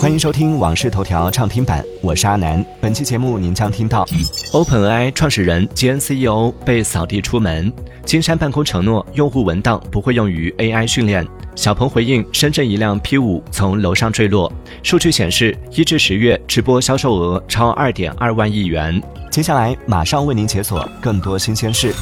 [0.00, 2.64] 欢迎收听《往事头条》畅听版，我是阿南。
[2.80, 4.06] 本期节目您将听到
[4.52, 7.70] ：OpenAI 创始人兼 CEO 被扫地出门；
[8.06, 11.22] 金山办公承诺用户文档不会用于 AI 训练；
[11.54, 14.50] 小鹏回应深圳一辆 P5 从楼上坠落；
[14.82, 19.00] 数据显示，一至十月直播销售额超二点二万亿元。
[19.30, 21.92] 接下来马上为您解锁更多新鲜事。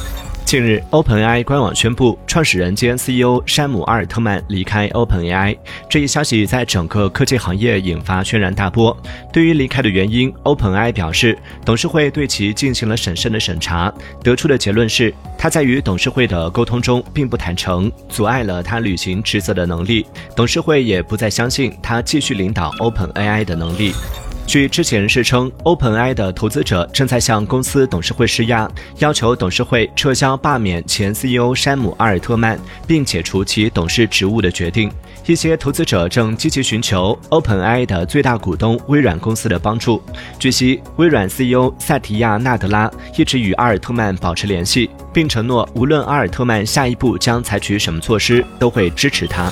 [0.51, 5.57] 近日，OpenAI 官网宣布，创始人兼 CEO 山姆·阿尔特曼离开 OpenAI。
[5.89, 8.93] 这一消息在整个科技行业引发轩然大波。
[9.31, 20.05] 对于离开的原因，OpenAI 表示，董事会对其进行了审慎的审查，得出的结论是，他在与董事会的沟通中并不坦诚，阻碍了他履行职责的能力。
[20.35, 23.93] 董事会也不再相信他继续领导 OpenAI 的能力。
[24.51, 34.91] 据知情人士称，OpenAI 的投资者正在向公司董事会施压，要求董事会撤销罢免前 CEO 山姆·阿尔特曼并解除其董事职务的决定。
[35.25, 40.03] 一些投资者正积极寻求 OpenAI 的最大股东微软公司的帮助。
[40.37, 49.49] 据悉，微软 CEO 萨提亚·纳德拉一直与阿尔特曼保持联系，并承诺无论阿尔特曼下一步将采取什么措施，都会支持他。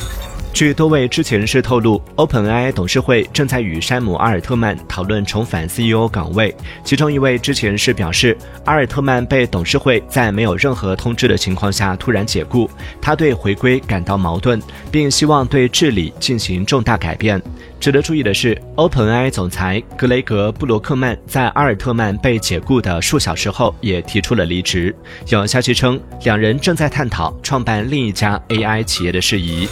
[0.51, 6.53] 据多位知情人士透露，OpenAI 董事会正在与山姆·阿尔特曼讨论重返 CEO 岗位。
[6.83, 14.61] 其中一位知情人士表示，阿尔特曼被董事会在没有任何通知的情况下突然解雇，他对回归感到矛盾，
[14.91, 17.41] 并希望对治理进行重大改变。
[17.79, 24.93] 值得注意的是，OpenAI 总裁格雷格·布罗克曼在阿尔特曼被解雇的数小时后也提出了离职。
[25.29, 29.65] 有消息称，两人正在探讨创办另一家 AI 企业的事宜。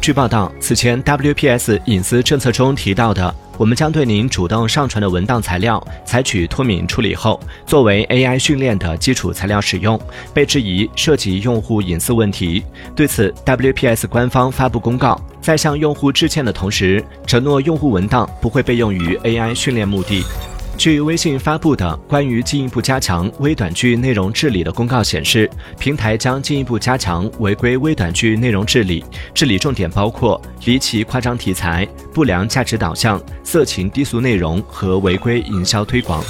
[0.00, 10.00] 据报道，此前 WPS 隐私政策中提到的，我们将对您主动上传的文档材料采取脱敏处理后，作为 AI 训练的基础材料使用，
[10.32, 12.64] 被质疑涉及用户隐私问题。
[12.96, 20.24] 对此，WPS 官方发布公告，在向用户致歉的同时，承诺用户文档不会被用于 AI 训练目的。
[20.78, 31.84] 据微信发布的关于进一步加强微短剧内容治理的公告显示，平台将进一步加强违规微短剧内容治理，治理重点包括离奇夸张题材、
[32.14, 36.22] 不良价值导向、色情低俗内容和违规营销推广。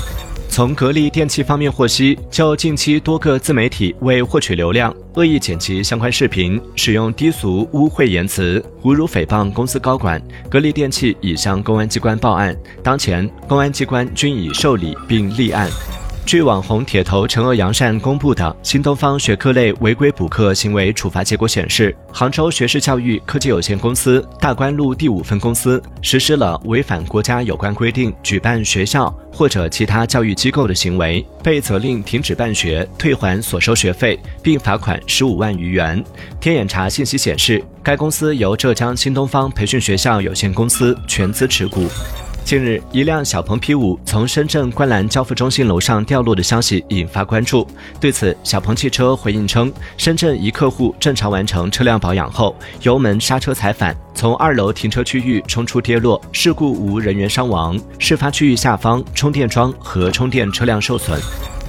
[0.59, 10.21] 从格力电器方面获悉，就近期多个自媒体为获取流量，恶意剪辑相关视频，使用低俗污秽言辞，侮辱诽谤公司高管，
[10.51, 15.71] 格力电器已向公安机关报案，当前公安机关均已受理并立案。
[16.29, 36.05] 据网红铁头惩恶扬善公布的新东方学科类违规补课行为处罚结果显示，杭州学士教育科技有限公司大观路第五分公司实施了违反国家有关规定举办学校或者其他教育机构的行为，被责令停止办学、退还所收学费，并罚款十五万余元。
[36.39, 41.89] 天眼查信息显示，该公司由浙江新东方培训学校有限公司全资持股。
[42.49, 47.69] 近日，一辆小鹏 P5 从深圳观澜交付中心楼上掉落的消息引发关注。
[48.01, 57.79] 对此，小鹏汽车回应称，深圳一客户正常完成车辆保养后，油门刹车踩反，从二楼停车区域冲出跌落，事故无人员伤亡。
[57.99, 61.21] 事发区域下方充电桩和充电车辆受损。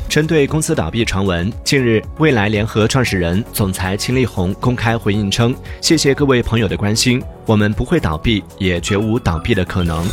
[0.07, 5.53] 针对公司倒闭传闻，近日，蔚来联合创始人、总裁秦力红公开回应称
[5.83, 10.07] ：“谢谢各位朋友的关心，我们不会倒闭，也绝无倒闭的可能。”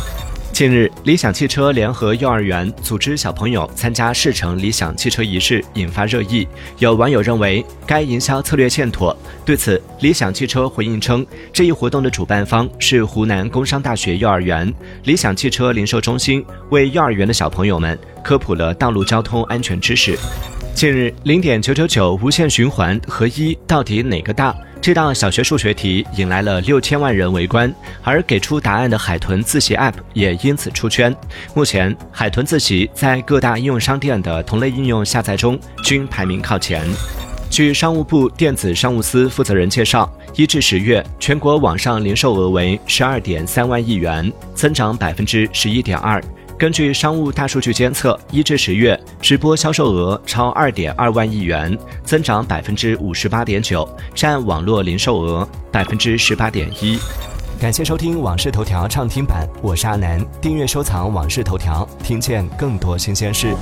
[0.57, 6.47] 近日，理想汽车联合幼儿园组织小朋友参加试乘理想汽车仪式，引发热议。
[6.79, 9.15] 有网友认为该营销策略欠妥。
[9.45, 11.23] 对此，理想汽车回应称，
[11.53, 14.73] 这一活动的主办方是湖南工商大学幼儿园
[15.03, 20.17] 理想汽车零售中心，为幼儿园的小朋友们科普了道路交通安全知识。
[20.73, 24.55] 近日，零点九九九无限循环和一到底哪个大？
[24.87, 27.69] 这道小学数学题引来了六千万人围观，
[28.03, 31.13] 而给出答案的海豚自习 App 也因此出圈。
[31.53, 36.87] 目前，海豚自习在各大应用商店的同类应用下载中均排名靠前。
[37.49, 46.23] 据商务部电子商务司负责人介绍，一至十月，全国网上零售额为十二点三万亿元，增长百分之十一点二。
[46.57, 56.97] 根据商务大数据监测，一至十月直播销售额超二点二万亿元，增长百分之五十八点九，占网络零售额百分之十八点一。
[57.59, 60.19] 感谢收听《往事头条》畅听版，我是阿南。
[60.41, 63.53] 订阅收藏《往事头条》，听见更多新鲜事。